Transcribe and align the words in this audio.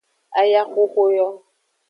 Ayaxoxo 0.39 1.03
yo. 1.17 1.27